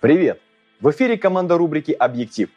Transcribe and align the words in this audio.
Привет! 0.00 0.40
В 0.80 0.92
эфире 0.92 1.18
команда 1.18 1.58
рубрики 1.58 1.90
«Объектив». 1.90 2.50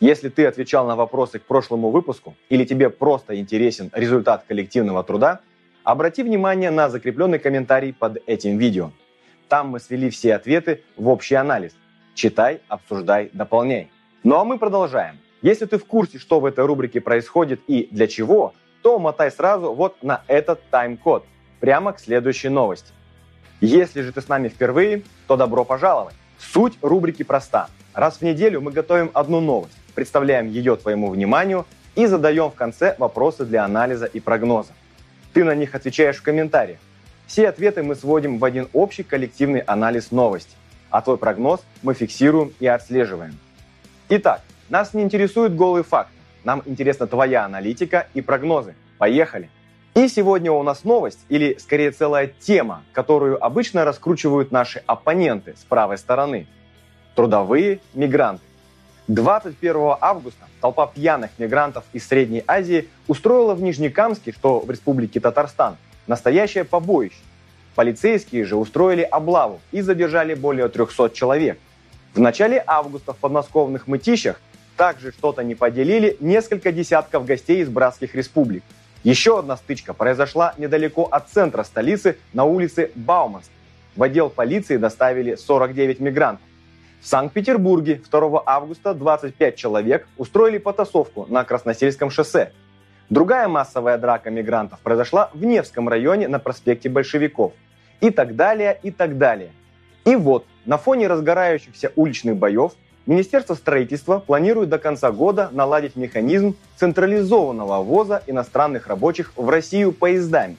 Если 0.00 0.30
ты 0.30 0.46
отвечал 0.46 0.84
на 0.84 0.96
вопросы 0.96 1.38
к 1.38 1.44
прошлому 1.44 1.90
выпуску 1.90 2.34
или 2.48 2.64
тебе 2.64 2.90
просто 2.90 3.38
интересен 3.38 3.92
результат 3.94 4.46
коллективного 4.48 5.04
труда, 5.04 5.38
обрати 5.84 6.24
внимание 6.24 6.72
на 6.72 6.88
закрепленный 6.88 7.38
комментарий 7.38 7.92
под 7.92 8.18
этим 8.26 8.58
видео. 8.58 8.90
Там 9.48 9.68
мы 9.68 9.78
свели 9.78 10.10
все 10.10 10.34
ответы 10.34 10.82
в 10.96 11.06
общий 11.06 11.36
анализ. 11.36 11.76
Читай, 12.14 12.62
обсуждай, 12.66 13.30
дополняй. 13.32 13.92
Ну 14.24 14.34
а 14.34 14.44
мы 14.44 14.58
продолжаем. 14.58 15.18
Если 15.40 15.66
ты 15.66 15.78
в 15.78 15.84
курсе, 15.84 16.18
что 16.18 16.40
в 16.40 16.46
этой 16.46 16.66
рубрике 16.66 17.00
происходит 17.00 17.60
и 17.68 17.86
для 17.92 18.08
чего, 18.08 18.54
то 18.82 18.98
мотай 18.98 19.30
сразу 19.30 19.72
вот 19.72 20.02
на 20.02 20.24
этот 20.26 20.68
тайм-код, 20.70 21.24
прямо 21.60 21.92
к 21.92 22.00
следующей 22.00 22.48
новости. 22.48 22.92
Если 23.60 24.02
же 24.02 24.10
ты 24.10 24.20
с 24.20 24.26
нами 24.26 24.48
впервые, 24.48 25.04
то 25.28 25.36
добро 25.36 25.64
пожаловать. 25.64 26.16
Суть 26.38 26.78
рубрики 26.82 27.24
проста. 27.24 27.68
Раз 27.94 28.18
в 28.18 28.22
неделю 28.22 28.60
мы 28.60 28.70
готовим 28.70 29.10
одну 29.12 29.40
новость, 29.40 29.76
представляем 29.94 30.48
ее 30.48 30.76
твоему 30.76 31.10
вниманию 31.10 31.66
и 31.96 32.06
задаем 32.06 32.50
в 32.50 32.54
конце 32.54 32.94
вопросы 32.98 33.44
для 33.44 33.64
анализа 33.64 34.06
и 34.06 34.20
прогноза. 34.20 34.72
Ты 35.32 35.42
на 35.42 35.54
них 35.54 35.74
отвечаешь 35.74 36.16
в 36.16 36.22
комментариях. 36.22 36.78
Все 37.26 37.48
ответы 37.48 37.82
мы 37.82 37.96
сводим 37.96 38.38
в 38.38 38.44
один 38.44 38.68
общий 38.72 39.02
коллективный 39.02 39.60
анализ 39.60 40.12
новости, 40.12 40.54
а 40.90 41.02
твой 41.02 41.18
прогноз 41.18 41.60
мы 41.82 41.94
фиксируем 41.94 42.54
и 42.60 42.66
отслеживаем. 42.66 43.38
Итак, 44.08 44.42
нас 44.68 44.94
не 44.94 45.02
интересует 45.02 45.56
голый 45.56 45.82
факт, 45.82 46.10
нам 46.44 46.62
интересна 46.66 47.06
твоя 47.06 47.44
аналитика 47.44 48.06
и 48.14 48.20
прогнозы. 48.20 48.74
Поехали! 48.96 49.50
И 49.94 50.08
сегодня 50.08 50.52
у 50.52 50.62
нас 50.62 50.84
новость, 50.84 51.18
или 51.28 51.56
скорее 51.58 51.90
целая 51.90 52.28
тема, 52.28 52.82
которую 52.92 53.42
обычно 53.44 53.84
раскручивают 53.84 54.52
наши 54.52 54.82
оппоненты 54.86 55.54
с 55.58 55.64
правой 55.64 55.98
стороны. 55.98 56.46
Трудовые 57.14 57.80
мигранты. 57.94 58.42
21 59.08 59.96
августа 60.00 60.44
толпа 60.60 60.86
пьяных 60.86 61.30
мигрантов 61.38 61.84
из 61.92 62.06
Средней 62.06 62.44
Азии 62.46 62.88
устроила 63.08 63.54
в 63.54 63.62
Нижнекамске, 63.62 64.32
что 64.32 64.60
в 64.60 64.70
Республике 64.70 65.18
Татарстан, 65.18 65.76
настоящее 66.06 66.64
побоище. 66.64 67.16
Полицейские 67.74 68.44
же 68.44 68.56
устроили 68.56 69.02
облаву 69.02 69.60
и 69.72 69.80
задержали 69.80 70.34
более 70.34 70.68
300 70.68 71.10
человек. 71.10 71.58
В 72.12 72.20
начале 72.20 72.62
августа 72.66 73.14
в 73.14 73.16
подмосковных 73.16 73.86
мытищах 73.86 74.40
также 74.76 75.12
что-то 75.12 75.42
не 75.42 75.54
поделили 75.54 76.16
несколько 76.20 76.70
десятков 76.70 77.24
гостей 77.24 77.62
из 77.62 77.68
братских 77.68 78.14
республик. 78.14 78.62
Еще 79.08 79.38
одна 79.38 79.56
стычка 79.56 79.94
произошла 79.94 80.52
недалеко 80.58 81.04
от 81.10 81.30
центра 81.30 81.62
столицы 81.62 82.18
на 82.34 82.44
улице 82.44 82.90
Бауманс. 82.94 83.50
В 83.96 84.02
отдел 84.02 84.28
полиции 84.28 84.76
доставили 84.76 85.34
49 85.34 85.98
мигрантов. 86.00 86.46
В 87.00 87.06
Санкт-Петербурге 87.06 88.02
2 88.10 88.42
августа 88.44 88.92
25 88.92 89.56
человек 89.56 90.06
устроили 90.18 90.58
потасовку 90.58 91.24
на 91.30 91.42
Красносельском 91.44 92.10
шоссе. 92.10 92.52
Другая 93.08 93.48
массовая 93.48 93.96
драка 93.96 94.28
мигрантов 94.28 94.78
произошла 94.80 95.30
в 95.32 95.42
Невском 95.42 95.88
районе 95.88 96.28
на 96.28 96.38
проспекте 96.38 96.90
Большевиков. 96.90 97.54
И 98.02 98.10
так 98.10 98.36
далее, 98.36 98.78
и 98.82 98.90
так 98.90 99.16
далее. 99.16 99.52
И 100.04 100.16
вот, 100.16 100.44
на 100.66 100.76
фоне 100.76 101.06
разгорающихся 101.06 101.92
уличных 101.96 102.36
боев 102.36 102.72
Министерство 103.08 103.54
строительства 103.54 104.18
планирует 104.18 104.68
до 104.68 104.76
конца 104.76 105.10
года 105.10 105.48
наладить 105.52 105.96
механизм 105.96 106.56
централизованного 106.76 107.82
ввоза 107.82 108.22
иностранных 108.26 108.86
рабочих 108.86 109.32
в 109.34 109.48
Россию 109.48 109.92
поездами. 109.92 110.58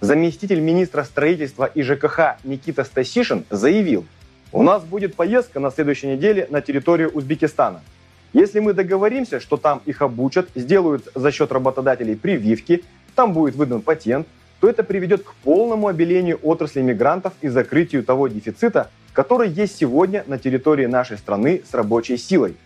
Заместитель 0.00 0.58
министра 0.58 1.04
строительства 1.04 1.66
и 1.66 1.82
ЖКХ 1.82 2.38
Никита 2.42 2.82
Стасишин 2.82 3.44
заявил, 3.48 4.04
у 4.50 4.64
нас 4.64 4.82
будет 4.82 5.14
поездка 5.14 5.60
на 5.60 5.70
следующей 5.70 6.08
неделе 6.08 6.48
на 6.50 6.62
территорию 6.62 7.12
Узбекистана. 7.14 7.80
Если 8.32 8.58
мы 8.58 8.72
договоримся, 8.72 9.38
что 9.38 9.56
там 9.56 9.80
их 9.86 10.02
обучат, 10.02 10.48
сделают 10.56 11.08
за 11.14 11.30
счет 11.30 11.52
работодателей 11.52 12.16
прививки, 12.16 12.82
там 13.14 13.32
будет 13.32 13.54
выдан 13.54 13.82
патент, 13.82 14.26
то 14.58 14.68
это 14.68 14.82
приведет 14.82 15.22
к 15.22 15.32
полному 15.44 15.86
обелению 15.86 16.40
отрасли 16.42 16.82
мигрантов 16.82 17.34
и 17.40 17.46
закрытию 17.46 18.02
того 18.02 18.26
дефицита, 18.26 18.90
который 19.12 19.48
есть 19.48 19.76
сегодня 19.76 20.24
на 20.26 20.38
территории 20.38 20.86
нашей 20.86 21.18
страны 21.18 21.62
с 21.68 21.74
рабочей 21.74 22.16
силой. 22.16 22.56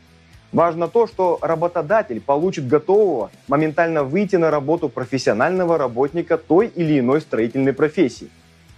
Важно 0.53 0.87
то, 0.87 1.07
что 1.07 1.39
работодатель 1.41 2.21
получит 2.21 2.69
готового 2.69 3.31
моментально 3.49 4.05
выйти 4.05 4.37
на 4.37 4.51
работу 4.51 4.91
профессионального 4.91 5.79
работника 5.79 6.37
той 6.37 6.67
или 6.67 6.99
иной 6.99 7.23
строительной 7.23 7.73
профессии. 7.73 8.29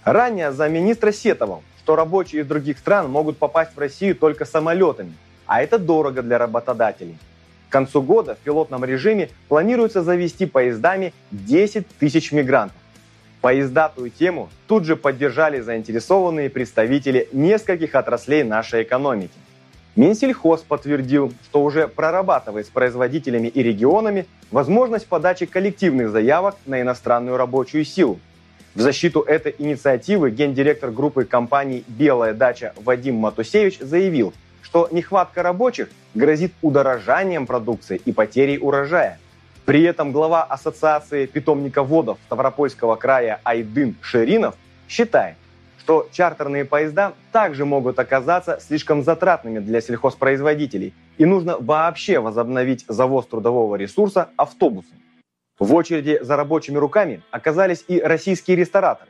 Ранее 0.05 0.53
замминистра 0.53 1.11
сетовал, 1.11 1.63
что 1.79 1.97
рабочие 1.97 2.43
из 2.43 2.47
других 2.47 2.79
стран 2.79 3.11
могут 3.11 3.39
попасть 3.39 3.75
в 3.75 3.79
Россию 3.79 4.15
только 4.15 4.45
самолетами, 4.45 5.15
а 5.47 5.63
это 5.63 5.79
дорого 5.79 6.23
для 6.23 6.39
работодателей. 6.39 7.19
К 7.69 7.73
концу 7.73 8.03
года 8.03 8.37
в 8.37 8.39
пилотном 8.39 8.85
режиме 8.85 9.31
планируется 9.49 10.05
завести 10.05 10.47
поездами 10.47 11.13
10 11.33 11.89
тысяч 11.99 12.31
мигрантов. 12.31 12.77
Поездатую 13.45 14.09
тему 14.09 14.49
тут 14.67 14.87
же 14.87 14.97
поддержали 14.97 15.61
заинтересованные 15.61 16.49
представители 16.49 17.29
нескольких 17.31 17.95
отраслей 17.95 18.43
нашей 18.43 18.85
экономики. 18.85 19.35
Минсельхоз 19.97 20.63
подтвердил, 20.63 21.31
что 21.45 21.63
уже 21.63 21.87
прорабатывает 21.87 22.65
с 22.67 22.71
производителями 22.71 23.49
и 23.49 23.63
регионами 23.63 24.25
возможность 24.51 25.07
подачи 25.07 25.45
коллективных 25.45 26.09
заявок 26.09 26.57
на 26.65 26.81
иностранную 26.81 27.37
рабочую 27.37 27.85
силу. 27.85 28.19
В 28.75 28.81
защиту 28.81 29.21
этой 29.21 29.55
инициативы 29.59 30.31
гендиректор 30.31 30.91
группы 30.91 31.27
компаний 31.27 31.85
«Белая 31.87 32.33
дача» 32.33 32.73
Вадим 32.83 33.17
Матусевич 33.17 33.79
заявил, 33.79 34.33
что 34.63 34.89
нехватка 34.91 35.43
рабочих 35.43 35.91
грозит 36.15 36.55
удорожанием 36.63 37.47
продукции 37.47 38.01
и 38.07 38.11
потерей 38.11 38.57
урожая. 38.59 39.19
При 39.65 39.83
этом 39.83 40.13
глава 40.13 40.45
Ассоциации 40.45 41.25
питомниководов 41.25 42.19
Ставропольского 42.27 42.97
края 42.97 43.41
Айдын 43.45 43.97
Шеринов 44.03 44.57
считает, 44.89 45.37
что 45.79 46.07
чартерные 46.13 46.67
поезда 46.67 47.15
также 47.33 47.65
могут 47.65 47.99
оказаться 47.99 48.59
слишком 48.61 49.03
затратными 49.03 49.61
для 49.61 49.81
сельхозпроизводителей, 49.81 50.93
и 51.17 51.25
нужно 51.25 51.57
вообще 51.59 52.19
возобновить 52.21 52.85
завоз 52.89 53.27
трудового 53.27 53.77
ресурса 53.77 54.29
автобусами. 54.37 55.01
В 55.59 55.73
очереди 55.75 56.19
за 56.21 56.37
рабочими 56.37 56.77
руками 56.77 57.23
оказались 57.31 57.85
и 57.89 57.99
российские 58.01 58.59
рестораторы. 58.59 59.09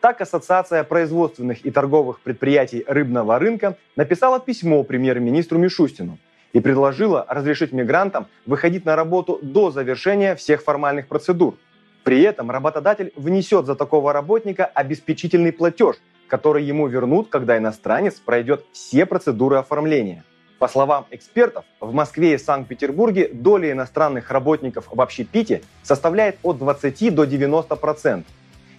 Так 0.00 0.20
Ассоциация 0.20 0.84
производственных 0.84 1.66
и 1.66 1.72
торговых 1.72 2.20
предприятий 2.20 2.84
рыбного 2.86 3.36
рынка 3.40 3.76
написала 3.96 4.38
письмо 4.38 4.84
премьер-министру 4.84 5.58
Мишустину– 5.58 6.18
и 6.52 6.60
предложила 6.60 7.24
разрешить 7.28 7.72
мигрантам 7.72 8.26
выходить 8.46 8.84
на 8.84 8.96
работу 8.96 9.38
до 9.42 9.70
завершения 9.70 10.34
всех 10.34 10.62
формальных 10.62 11.06
процедур. 11.08 11.56
При 12.04 12.22
этом 12.22 12.50
работодатель 12.50 13.12
внесет 13.16 13.66
за 13.66 13.74
такого 13.74 14.12
работника 14.12 14.64
обеспечительный 14.64 15.52
платеж, 15.52 15.96
который 16.26 16.64
ему 16.64 16.86
вернут, 16.86 17.28
когда 17.28 17.58
иностранец 17.58 18.14
пройдет 18.14 18.64
все 18.72 19.04
процедуры 19.06 19.56
оформления. 19.56 20.24
По 20.58 20.68
словам 20.68 21.06
экспертов, 21.10 21.64
в 21.80 21.92
Москве 21.92 22.34
и 22.34 22.38
Санкт-Петербурге 22.38 23.28
доля 23.32 23.70
иностранных 23.70 24.30
работников 24.30 24.88
в 24.90 25.00
общепите 25.00 25.62
составляет 25.82 26.38
от 26.42 26.58
20 26.58 27.14
до 27.14 27.24
90%. 27.24 28.24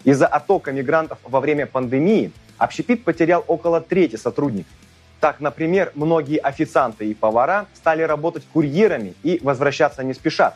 Из-за 0.04 0.28
оттока 0.28 0.72
мигрантов 0.72 1.20
во 1.24 1.40
время 1.40 1.66
пандемии 1.66 2.32
общепит 2.58 3.04
потерял 3.06 3.44
около 3.48 3.80
трети 3.80 4.18
сотрудников. 4.18 4.74
Так, 5.20 5.42
например, 5.42 5.92
многие 5.96 6.38
официанты 6.38 7.08
и 7.08 7.14
повара 7.14 7.68
стали 7.74 8.04
работать 8.04 8.44
курьерами 8.54 9.14
и 9.24 9.40
возвращаться 9.44 10.04
не 10.04 10.14
спешат. 10.14 10.56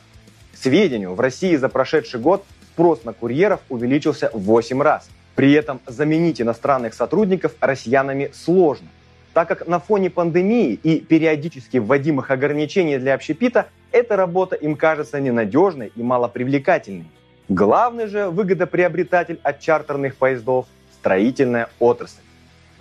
К 0.53 0.57
сведению, 0.57 1.15
в 1.15 1.19
России 1.19 1.55
за 1.57 1.67
прошедший 1.67 2.19
год 2.21 2.45
спрос 2.73 3.03
на 3.03 3.11
курьеров 3.11 3.59
увеличился 3.69 4.29
в 4.33 4.39
8 4.39 4.81
раз. 4.81 5.09
При 5.35 5.51
этом 5.51 5.81
заменить 5.85 6.41
иностранных 6.41 6.93
сотрудников 6.93 7.53
россиянами 7.59 8.31
сложно, 8.33 8.87
так 9.33 9.47
как 9.47 9.67
на 9.67 9.79
фоне 9.79 10.09
пандемии 10.09 10.73
и 10.73 10.99
периодически 10.99 11.77
вводимых 11.77 12.31
ограничений 12.31 12.99
для 12.99 13.15
общепита 13.15 13.67
эта 13.91 14.15
работа 14.15 14.55
им 14.55 14.75
кажется 14.75 15.19
ненадежной 15.19 15.91
и 15.95 16.03
малопривлекательной. 16.03 17.07
Главный 17.49 18.07
же 18.07 18.29
выгодоприобретатель 18.29 19.39
от 19.43 19.59
чартерных 19.59 20.15
поездов– 20.15 20.67
строительная 20.99 21.69
отрасль. 21.79 22.22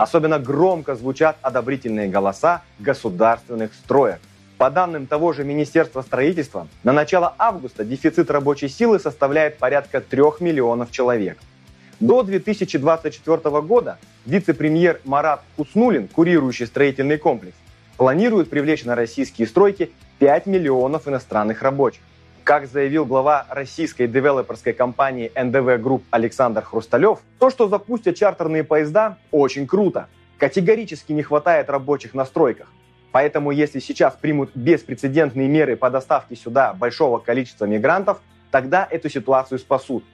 Особенно 0.03 0.41
громко 0.41 0.97
звучат 0.97 1.37
одобрительные 1.43 2.09
голоса 2.09 2.63
государственных 2.81 3.73
строек. 3.73 4.19
По 4.59 4.69
данным 4.69 5.07
того 5.07 5.33
же 5.33 5.45
Министерства 5.45 6.03
строительства, 6.03 6.67
на 6.83 6.93
начало 6.93 7.37
августа 7.39 7.85
дефицит 7.85 8.29
рабочей 8.29 8.69
силы 8.69 8.99
составляет 8.99 9.59
порядка 9.59 10.01
3 10.01 10.23
миллионов 10.41 10.91
человек. 10.91 11.39
До 12.01 12.25
2024 12.25 13.61
года 13.61 13.99
вице-премьер 14.27 15.01
Марат 15.05 15.43
Уснулин, 15.57 16.09
курирующий 16.09 16.67
строительный 16.67 17.17
комплекс, 17.17 17.57
планирует 17.97 18.51
привлечь 18.51 18.85
на 18.85 18.97
российские 18.97 19.47
стройки 19.47 19.93
5 20.19 20.47
миллионов 20.47 21.07
иностранных 21.07 21.63
рабочих. 21.63 22.03
Как 22.45 22.67
заявил 22.67 23.07
глава 23.07 23.47
российской 23.51 24.09
девелоперской 24.09 24.73
компании 24.73 25.31
НДВ 25.41 25.81
Групп 25.81 26.03
Александр 26.11 26.63
Хрусталев, 26.63 27.21
то, 27.39 27.51
что 27.51 27.69
запустят 27.69 28.17
чартерные 28.17 28.65
поезда, 28.65 29.17
очень 29.31 29.65
круто. 29.65 30.09
Категорически 30.39 31.13
не 31.13 31.23
хватает 31.23 31.71
рабочих 31.71 32.15
на 32.15 32.25
стройках. 32.25 32.67
Поэтому 33.13 33.53
если 33.53 33.79
сейчас 33.79 34.17
примут 34.21 34.51
беспрецедентные 34.57 35.47
меры 35.47 35.77
по 35.77 35.89
доставке 35.89 36.35
сюда 36.35 36.75
большого 36.75 37.19
количества 37.19 37.67
мигрантов, 37.67 38.21
тогда 38.51 38.89
эту 38.91 39.09
ситуацию 39.09 39.61
спасут. 39.61 40.05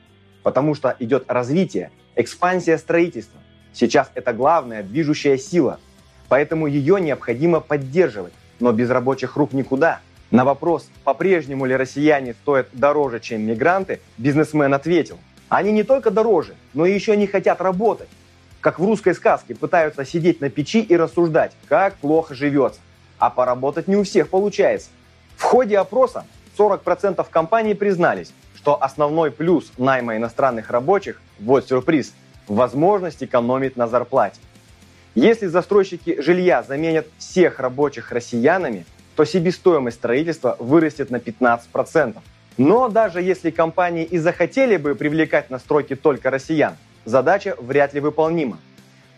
Потому 0.43 0.75
что 0.75 0.95
идет 0.99 1.25
развитие, 1.29 1.91
экспансия 2.15 2.77
строительства. 2.77 3.41
Сейчас 3.73 4.11
это 4.15 4.35
главная 4.35 4.83
движущая 4.83 5.39
сила. 5.39 5.81
Поэтому 6.29 6.67
ее 6.67 7.01
необходимо 7.01 7.61
поддерживать. 7.61 8.35
Но 8.61 8.73
без 8.73 8.91
рабочих 8.91 9.37
рук 9.37 9.55
никуда. 9.55 10.01
На 10.31 10.45
вопрос, 10.45 10.89
по-прежнему 11.05 11.65
ли 11.67 11.75
россияне 11.75 12.35
стоят 12.35 12.69
дороже, 12.73 13.21
чем 13.21 13.43
мигранты, 13.47 14.01
бизнесмен 14.19 14.75
ответил. 14.75 15.19
Они 15.49 15.73
не 15.73 15.83
только 15.83 16.11
дороже, 16.11 16.55
но 16.75 16.85
и 16.85 16.93
еще 16.93 17.17
не 17.17 17.27
хотят 17.27 17.61
работать. 17.61 18.09
Как 18.61 18.79
в 18.79 18.85
русской 18.85 19.15
сказке 19.15 19.55
пытаются 19.55 20.05
сидеть 20.05 20.41
на 20.41 20.51
печи 20.51 20.81
и 20.81 20.97
рассуждать, 20.97 21.53
как 21.69 21.95
плохо 21.95 22.35
живется 22.35 22.81
а 23.19 23.31
поработать 23.31 23.89
не 23.89 23.97
у 23.97 24.05
всех 24.05 24.29
получается. 24.31 24.91
В 25.37 25.43
ходе 25.43 25.79
опроса 25.79 26.25
40% 26.57 27.25
компаний 27.31 27.75
признались, 27.75 28.33
что 28.57 28.83
основной 28.83 29.31
плюс 29.31 29.73
найма 29.77 30.17
иностранных 30.17 30.71
рабочих, 30.71 31.21
вот 31.39 31.69
сюрприз, 31.69 32.13
возможность 32.47 33.23
экономить 33.23 33.77
на 33.77 33.87
зарплате. 33.87 34.41
Если 35.15 35.47
застройщики 35.47 36.21
жилья 36.21 36.63
заменят 36.63 37.07
всех 37.19 37.59
рабочих 37.59 38.13
россиянами, 38.13 38.87
то 39.19 39.25
себестоимость 39.25 39.97
строительства 39.97 40.55
вырастет 40.61 41.11
на 41.11 41.17
15%. 41.17 42.19
Но 42.56 42.88
даже 42.88 43.20
если 43.20 43.50
компании 43.50 44.05
и 44.05 44.17
захотели 44.17 44.76
бы 44.76 44.94
привлекать 44.94 45.50
на 45.50 45.59
стройки 45.59 45.97
только 45.97 46.31
россиян, 46.31 46.76
задача 47.05 47.56
вряд 47.59 47.94
ли 47.94 47.99
выполнима. 47.99 48.59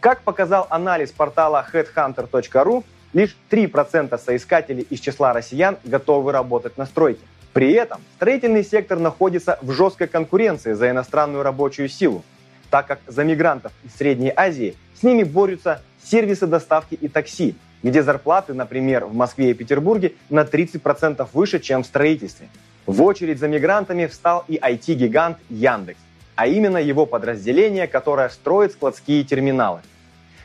Как 0.00 0.22
показал 0.22 0.66
анализ 0.70 1.10
портала 1.10 1.66
headhunter.ru, 1.70 2.82
Лишь 3.12 3.36
3% 3.50 4.18
соискателей 4.18 4.86
из 4.88 5.00
числа 5.00 5.34
россиян 5.34 5.76
готовы 5.84 6.32
работать 6.32 6.78
на 6.78 6.86
стройке. 6.86 7.20
При 7.52 7.72
этом 7.72 8.00
строительный 8.16 8.64
сектор 8.64 8.98
находится 8.98 9.58
в 9.60 9.72
жесткой 9.72 10.06
конкуренции 10.06 10.72
за 10.72 10.88
иностранную 10.88 11.42
рабочую 11.42 11.90
силу, 11.90 12.24
так 12.70 12.86
как 12.86 13.00
за 13.06 13.24
мигрантов 13.24 13.72
из 13.84 13.94
Средней 13.96 14.32
Азии 14.34 14.76
с 14.98 15.02
ними 15.02 15.24
борются 15.24 15.82
сервисы 16.02 16.46
доставки 16.46 16.94
и 16.94 17.08
такси, 17.08 17.54
где 17.82 18.02
зарплаты, 18.02 18.54
например, 18.54 19.06
в 19.06 19.14
Москве 19.14 19.50
и 19.50 19.54
Петербурге 19.54 20.14
на 20.28 20.42
30% 20.42 21.26
выше, 21.32 21.60
чем 21.60 21.82
в 21.82 21.86
строительстве. 21.86 22.48
В 22.86 23.02
очередь 23.02 23.38
за 23.38 23.48
мигрантами 23.48 24.06
встал 24.06 24.44
и 24.48 24.56
IT-гигант 24.56 25.38
Яндекс, 25.48 26.00
а 26.34 26.46
именно 26.46 26.78
его 26.78 27.06
подразделение, 27.06 27.86
которое 27.86 28.28
строит 28.28 28.72
складские 28.72 29.24
терминалы. 29.24 29.80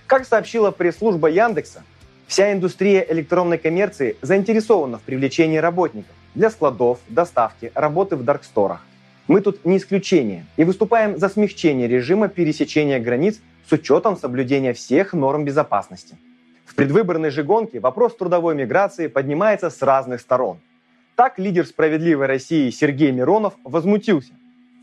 Как 0.08 0.26
сообщила 0.26 0.72
пресс-служба 0.72 1.30
Яндекса, 1.30 1.84
Вся 2.28 2.52
индустрия 2.52 3.06
электронной 3.08 3.60
коммерции 3.60 4.18
заинтересована 4.22 4.98
в 4.98 5.02
привлечении 5.02 5.58
работников 5.58 6.12
для 6.34 6.50
складов, 6.50 7.00
доставки, 7.08 7.72
работы 7.76 8.16
в 8.16 8.24
дарксторах. 8.24 8.84
Мы 9.28 9.42
тут 9.42 9.64
не 9.64 9.78
исключение 9.78 10.46
и 10.58 10.64
выступаем 10.64 11.18
за 11.18 11.30
смягчение 11.30 11.88
режима 11.88 12.28
пересечения 12.28 13.00
границ 13.00 13.40
с 13.68 13.72
учетом 13.72 14.18
соблюдения 14.18 14.74
всех 14.74 15.14
норм 15.14 15.46
безопасности. 15.46 16.18
Предвыборной 16.76 17.30
же 17.30 17.44
гонке 17.44 17.80
вопрос 17.80 18.16
трудовой 18.16 18.56
миграции 18.56 19.08
поднимается 19.08 19.70
с 19.70 19.82
разных 19.82 20.22
сторон. 20.22 20.60
Так 21.16 21.40
лидер 21.40 21.66
«Справедливой 21.66 22.26
России» 22.28 22.70
Сергей 22.70 23.12
Миронов 23.12 23.54
возмутился. 23.64 24.34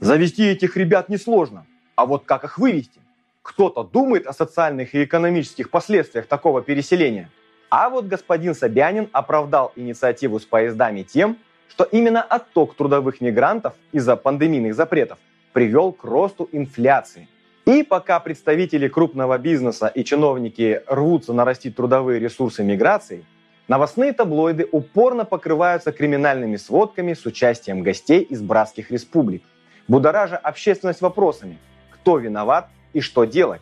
Завести 0.01 0.45
этих 0.45 0.77
ребят 0.77 1.09
несложно, 1.09 1.67
а 1.95 2.07
вот 2.07 2.25
как 2.25 2.45
их 2.45 2.59
вывести? 2.59 3.03
кто-то 3.43 3.83
думает 3.83 4.27
о 4.27 4.33
социальных 4.33 4.95
и 4.95 5.05
экономических 5.05 5.71
последствиях 5.71 6.27
такого 6.27 6.63
переселения. 6.63 7.29
А 7.71 7.91
вот 7.91 8.07
господин 8.07 8.55
Собянин 8.55 9.09
оправдал 9.13 9.73
инициативу 9.77 10.39
с 10.39 10.45
поездами 10.45 11.03
тем, 11.03 11.39
что 11.69 11.85
именно 11.85 12.23
отток 12.23 12.75
трудовых 12.75 13.21
мигрантов 13.21 13.75
из-за 13.93 14.17
пандемийных 14.17 14.75
запретов 14.75 15.19
привел 15.53 15.93
к 15.93 16.05
росту 16.05 16.49
инфляции. 16.53 17.29
И 17.65 17.85
пока 17.85 18.19
представители 18.19 18.89
крупного 18.89 19.39
бизнеса 19.39 19.87
и 19.87 20.03
чиновники 20.03 20.83
рвутся 20.89 21.33
нарастить 21.33 21.77
трудовые 21.77 22.19
ресурсы 22.19 22.65
миграции, 22.65 23.25
новостные 23.69 24.13
таблоиды 24.13 24.69
упорно 24.73 25.25
покрываются 25.25 25.93
криминальными 25.93 26.57
сводками 26.57 27.15
с 27.15 27.25
участием 27.25 27.83
гостей 27.83 28.23
из 28.23 28.43
братских 28.43 28.91
республик, 28.91 29.45
будоража 29.87 30.37
общественность 30.37 31.03
вопросами, 31.03 31.59
кто 31.91 32.19
виноват 32.19 32.69
и 32.95 33.01
что 33.01 33.25
делать. 33.25 33.61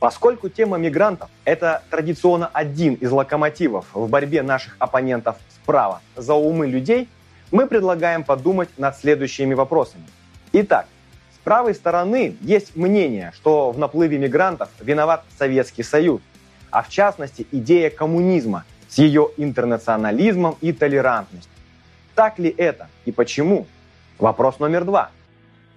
Поскольку 0.00 0.50
тема 0.50 0.76
мигрантов– 0.76 1.30
это 1.46 1.82
традиционно 1.90 2.46
один 2.52 2.94
из 2.94 3.10
локомотивов 3.10 3.86
в 3.94 4.08
борьбе 4.08 4.42
наших 4.42 4.76
оппонентов 4.78 5.36
справа 5.62 6.02
за 6.14 6.34
умы 6.34 6.66
людей, 6.66 7.08
мы 7.50 7.66
предлагаем 7.66 8.22
подумать 8.22 8.68
над 8.76 8.96
следующими 8.98 9.54
вопросами. 9.54 10.04
Итак, 10.52 10.86
правой 11.40 11.74
стороны 11.74 12.36
есть 12.40 12.76
мнение, 12.76 13.32
что 13.34 13.70
в 13.70 13.78
наплыве 13.78 14.18
мигрантов 14.18 14.68
виноват 14.80 15.24
Советский 15.38 15.82
Союз, 15.82 16.20
а 16.70 16.82
в 16.82 16.88
частности 16.88 17.46
идея 17.52 17.90
коммунизма 17.90 18.64
с 18.88 18.98
ее 18.98 19.30
интернационализмом 19.36 20.56
и 20.60 20.72
толерантностью. 20.72 21.50
Так 22.14 22.38
ли 22.38 22.54
это 22.56 22.88
и 23.04 23.12
почему? 23.12 23.66
Вопрос 24.18 24.58
номер 24.58 24.84
два– 24.84 25.10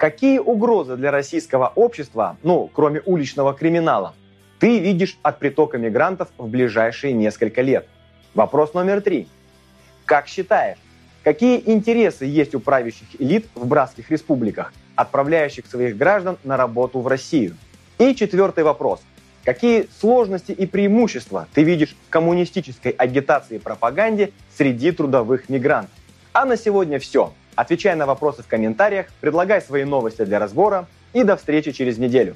Какие 0.03 0.39
угрозы 0.39 0.97
для 0.97 1.11
российского 1.11 1.71
общества, 1.75 2.35
ну, 2.43 2.69
кроме 2.73 3.01
уличного 3.05 3.53
криминала, 3.53 4.13
ты 4.59 4.79
видишь 4.79 5.17
от 5.21 5.39
притока 5.39 5.77
мигрантов 5.77 6.27
в 6.37 6.47
ближайшие 6.49 7.13
несколько 7.13 7.61
лет? 7.61 7.87
Вопрос 8.33 8.73
номер 8.73 8.99
три. 8.99 9.29
Как 10.03 10.27
считаешь, 10.27 10.77
какие 11.23 11.61
интересы 11.65 12.25
есть 12.25 12.53
у 12.55 12.59
правящих 12.59 13.07
элит 13.19 13.47
в 13.55 13.65
братских 13.65 14.11
республиках, 14.11 14.73
отправляющих 14.95 15.65
своих 15.65 15.97
граждан 15.97 16.37
на 16.43 16.57
работу 16.57 16.99
в 16.99 17.07
Россию? 17.07 17.55
И 17.97 18.15
четвертый 18.15 18.63
вопрос. 18.63 19.01
Какие 19.43 19.89
сложности 19.99 20.51
и 20.51 20.65
преимущества 20.65 21.47
ты 21.53 21.63
видишь 21.63 21.95
в 22.07 22.09
коммунистической 22.09 22.91
агитации 22.91 23.55
и 23.55 23.59
пропаганде 23.59 24.31
среди 24.55 24.91
трудовых 24.91 25.49
мигрантов? 25.49 25.91
А 26.31 26.45
на 26.45 26.57
сегодня 26.57 26.97
все. 26.99 27.33
Отвечай 27.55 27.95
на 27.95 28.05
вопросы 28.05 28.41
в 28.41 28.47
комментариях, 28.47 29.07
предлагай 29.19 29.61
свои 29.61 29.83
новости 29.83 30.23
для 30.23 30.39
разбора 30.39 30.87
и 31.11 31.23
до 31.23 31.35
встречи 31.37 31.71
через 31.71 31.97
неделю. 31.97 32.35